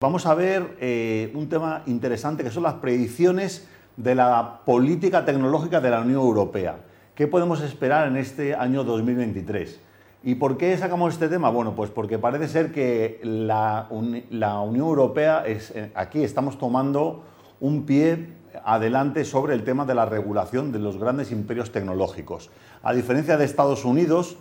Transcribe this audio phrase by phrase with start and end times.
[0.00, 3.66] Vamos a ver eh, un tema interesante que son las predicciones
[3.96, 6.76] de la política tecnológica de la Unión Europea.
[7.16, 9.80] ¿Qué podemos esperar en este año 2023?
[10.22, 11.50] ¿Y por qué sacamos este tema?
[11.50, 17.24] Bueno, pues porque parece ser que la, Unión Europea, es, eh, aquí estamos tomando
[17.58, 18.34] un pie
[18.64, 22.50] adelante sobre el tema de la regulación de los grandes imperios tecnológicos.
[22.84, 24.36] A diferencia de Estados Unidos,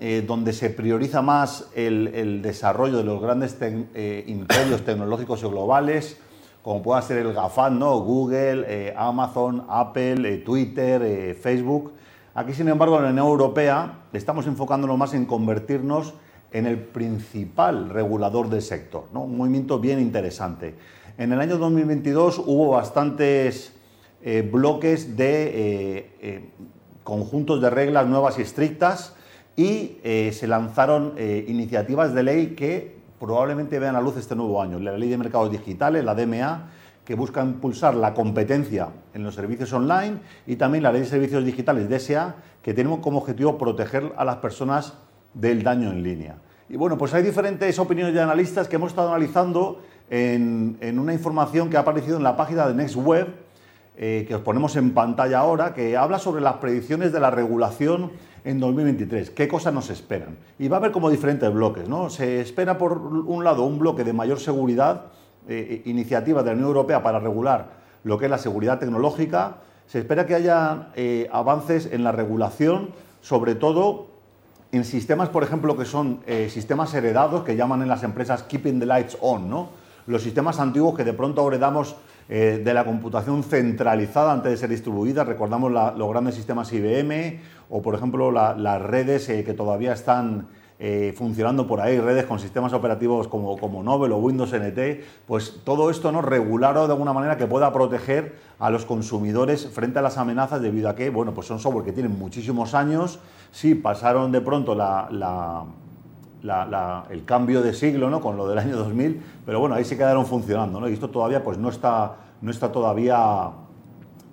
[0.00, 6.20] eh, donde se prioriza más el, desarrollo de los grandes eh, imperios tecnológicos y globales,
[6.62, 7.98] como pueda ser el GAFAN, ¿no?
[7.98, 11.94] Google, eh, Amazon, Apple, Twitter, Facebook.
[12.32, 16.14] Aquí, sin embargo, en la Unión Europea estamos enfocándonos más en convertirnos
[16.52, 19.22] en el principal regulador del sector, ¿no?
[19.22, 20.76] un movimiento bien interesante.
[21.18, 23.74] En el año 2022 hubo bastantes
[24.50, 26.52] bloques de
[27.02, 29.16] conjuntos de reglas nuevas y estrictas
[29.58, 34.62] y eh, se lanzaron eh, iniciativas de ley que probablemente vean a luz este nuevo
[34.62, 34.78] año.
[34.78, 36.70] La Ley de Mercados Digitales, la DMA,
[37.04, 41.44] que busca impulsar la competencia en los servicios online y también la Ley de Servicios
[41.44, 44.94] Digitales, DSA, que tiene como objetivo proteger a las personas
[45.34, 46.36] del daño en línea.
[46.68, 51.68] Y bueno, pues hay diferentes opiniones de analistas que hemos estado analizando en, una información
[51.68, 53.26] que ha aparecido en la página de NextWeb,
[54.00, 58.12] eh, que os ponemos en pantalla ahora, que habla sobre las predicciones de la regulación
[58.44, 59.30] en 2023.
[59.30, 60.38] ¿Qué cosas nos esperan?
[60.58, 61.88] Y va a haber como diferentes bloques.
[61.88, 62.08] ¿no?
[62.08, 65.06] Se espera, por un lado, un bloque de mayor seguridad,
[65.48, 69.56] eh, eh, iniciativa de la Unión Europea para regular lo que es la seguridad tecnológica.
[69.86, 72.90] Se espera que haya eh, avances en la regulación,
[73.20, 74.06] sobre todo
[74.70, 78.84] en sistemas, por ejemplo, que son sistemas heredados, que llaman en las empresas keeping the
[78.84, 79.70] lights on, ¿no?
[80.06, 81.96] Los sistemas antiguos que de pronto heredamos
[82.28, 85.24] eh, de la computación centralizada antes de ser distribuida.
[85.24, 90.48] Recordamos los grandes sistemas IBM o, por ejemplo, las redes eh, que todavía están
[90.80, 95.62] eh, funcionando por ahí, redes con sistemas operativos como, como Nobel o Windows NT, pues
[95.64, 100.02] todo esto no regulado de alguna manera que pueda proteger a los consumidores frente a
[100.02, 103.18] las amenazas debido a que, bueno, pues son software que tienen muchísimos años,
[103.50, 105.64] sí, pasaron de pronto la,
[107.10, 108.20] el cambio de siglo ¿no?
[108.20, 110.88] con lo del año 2000, pero bueno, ahí se quedaron funcionando ¿no?
[110.88, 113.50] y esto todavía pues, no, está, no está todavía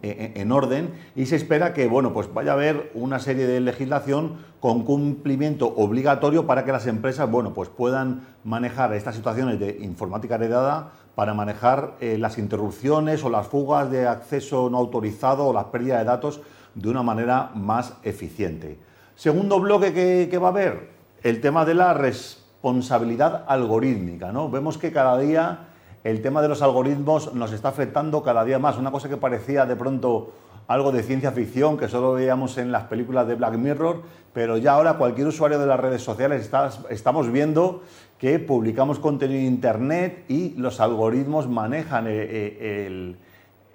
[0.01, 3.59] eh, en orden y se espera que bueno, pues vaya a haber una serie de
[3.59, 9.79] legislación con cumplimiento obligatorio para que las empresas bueno, pues puedan manejar estas situaciones de
[9.81, 15.53] informática heredada para manejar eh, las interrupciones o las fugas de acceso no autorizado o
[15.53, 16.41] las pérdidas de datos
[16.75, 18.77] de una manera más eficiente.
[19.15, 20.89] Segundo bloque que, que va a haber,
[21.23, 24.31] el tema de la responsabilidad algorítmica.
[24.31, 24.51] ¿no?
[24.51, 25.59] Vemos que cada día
[26.05, 28.77] el tema de los algoritmos nos está afectando cada día más.
[28.77, 30.33] Una cosa que parecía de pronto
[30.67, 34.73] algo de ciencia ficción que solo veíamos en las películas de Black Mirror, pero ya
[34.73, 36.51] ahora cualquier usuario de las redes sociales
[36.91, 37.81] estamos viendo
[38.19, 43.15] que publicamos contenido en Internet y los algoritmos manejan eh, eh, el,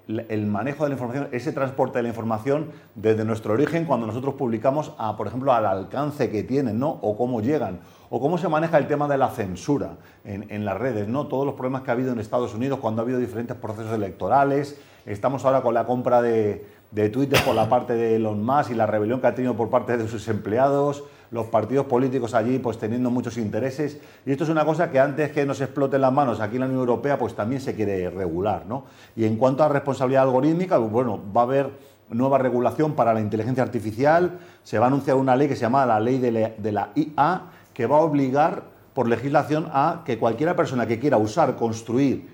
[0.07, 4.35] el manejo de la información, ese transporte de la información desde nuestro origen cuando nosotros
[4.35, 6.89] publicamos, a, por ejemplo, al alcance que tienen, ¿no?
[7.01, 7.79] O cómo llegan,
[8.09, 11.27] o cómo se maneja el tema de la censura en, las redes, ¿no?
[11.27, 14.79] Todos los problemas que ha habido en Estados Unidos cuando ha habido diferentes procesos electorales.
[15.05, 18.75] Estamos ahora con la compra de, de Twitter por la parte de Elon Musk y
[18.75, 22.77] la rebelión que ha tenido por parte de sus empleados los partidos políticos allí pues
[22.77, 23.97] teniendo muchos intereses.
[24.25, 26.65] Y esto es una cosa que antes que nos exploten las manos aquí en la
[26.67, 28.65] Unión Europea pues también se quiere regular.
[28.67, 28.83] ¿no?
[29.15, 31.71] Y en cuanto a responsabilidad algorítmica, pues, bueno, va a haber
[32.09, 35.85] nueva regulación para la inteligencia artificial, se va a anunciar una ley que se llama
[35.85, 37.43] la ley de la, IA,
[37.73, 38.63] que va a obligar
[38.93, 42.27] por legislación a que cualquiera persona que quiera usar, construir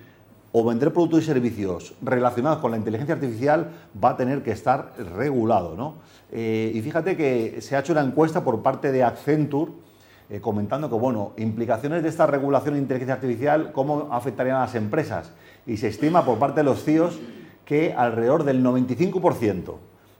[0.59, 3.69] o vender productos y servicios relacionados con la inteligencia artificial
[4.03, 5.75] va a tener que estar regulado.
[5.75, 5.95] ¿no?
[6.31, 9.71] Eh, y fíjate que se ha hecho una encuesta por parte de Accenture
[10.31, 14.73] eh, comentando que, bueno, implicaciones de esta regulación de inteligencia artificial, cómo afectarían a las
[14.73, 15.31] empresas.
[15.67, 17.19] Y se estima por parte de los CIOs
[17.63, 19.75] que alrededor del 95%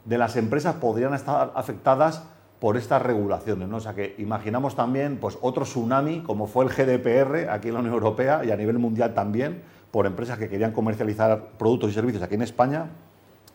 [0.05, 2.21] de las empresas podrían estar afectadas
[2.59, 3.67] por estas regulaciones.
[3.67, 3.77] ¿no?
[3.77, 7.79] O sea que imaginamos también pues, otro tsunami, como fue el GDPR aquí en la
[7.79, 9.61] Unión Europea y a nivel mundial también,
[9.97, 12.85] por empresas que querían comercializar productos y servicios aquí en España,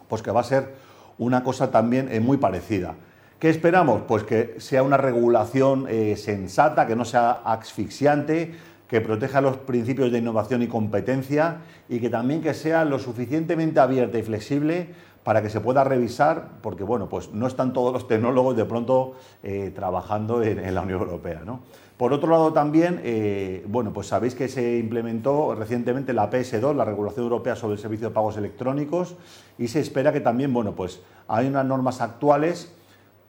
[0.08, 0.74] pues que va a ser
[1.18, 2.96] una cosa también eh, muy parecida.
[3.38, 4.02] ¿Qué esperamos?
[4.08, 8.56] Pues que sea una regulación eh, sensata, que no sea asfixiante,
[8.88, 11.58] que proteja los principios de innovación y competencia
[11.88, 14.88] y que también que sea lo suficientemente abierta y flexible
[15.24, 19.14] para que se pueda revisar, porque bueno, pues no están todos los tecnólogos de pronto
[19.42, 21.42] eh, trabajando en, la Unión Europea.
[21.44, 21.60] ¿no?
[21.96, 26.84] Por otro lado también, eh, bueno, pues sabéis que se implementó recientemente la PS2, la
[26.84, 29.14] Regulación Europea sobre el Servicio de Pagos Electrónicos,
[29.58, 32.74] y se espera que también, bueno, pues hay unas normas actuales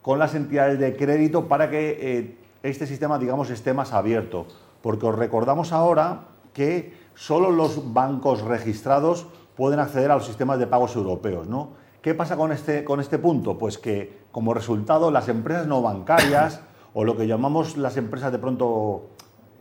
[0.01, 4.47] con las entidades de crédito para que eh, este sistema, digamos, esté más abierto.
[4.81, 6.21] Porque os recordamos ahora
[6.53, 11.47] que solo los bancos registrados pueden acceder a los sistemas de pagos europeos.
[11.47, 11.82] ¿no?
[12.03, 13.57] ¿Qué pasa con este, con este punto?
[13.57, 16.59] Pues que como resultado las empresas no bancarias
[16.93, 19.11] o lo que llamamos las empresas de pronto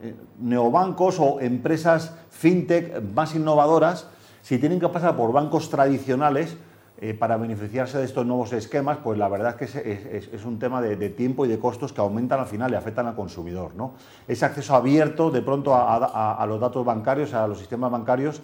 [0.02, 4.08] eh, neobancos o empresas fintech más innovadoras,
[4.42, 6.56] si tienen que pasar por bancos tradicionales,
[7.04, 10.80] eh, para beneficiarse de estos nuevos esquemas, pues la verdad es que es, un tema
[10.80, 13.74] de, tiempo y de costos que aumentan al final y afectan al consumidor.
[13.74, 13.94] ¿no?
[14.28, 18.40] Ese acceso abierto de pronto a, los datos bancarios, a los sistemas bancarios,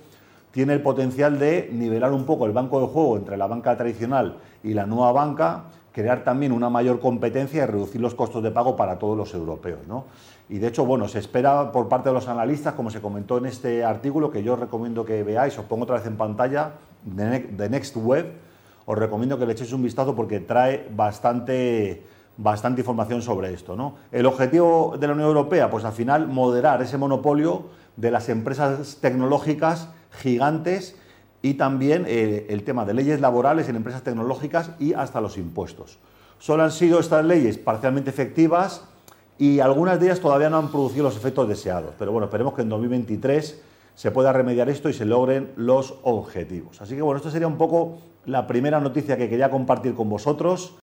[0.51, 4.39] tiene el potencial de nivelar un poco el banco de juego entre la banca tradicional
[4.63, 8.77] y la nueva banca, crear también una mayor competencia y reducir los costos de pago
[8.77, 9.81] para todos los europeos.
[9.87, 10.05] ¿no?
[10.49, 13.47] Y de hecho, bueno, se espera por parte de los analistas, como se comentó en
[13.47, 16.73] este artículo, que yo os recomiendo que veáis, os pongo otra vez en pantalla,
[17.05, 18.33] de Next Web,
[18.87, 22.03] os recomiendo que le echéis un vistazo porque trae bastante,
[22.39, 23.77] bastante información sobre esto.
[23.77, 23.97] ¿no?
[24.11, 27.67] El objetivo de la Unión Europea, pues al final moderar ese monopolio
[27.97, 30.97] de las empresas tecnológicas gigantes
[31.43, 35.99] y también eh, el tema de leyes laborales en empresas tecnológicas y hasta los impuestos.
[36.39, 38.85] Solo han sido estas leyes parcialmente efectivas
[39.39, 41.95] y algunas de ellas todavía no han producido los efectos deseados.
[41.99, 43.63] Pero bueno, esperemos que en 2023
[43.95, 46.81] se pueda remediar esto y se logren los objetivos.
[46.83, 50.75] Así que bueno, esto sería un poco la primera noticia que quería compartir con vosotros.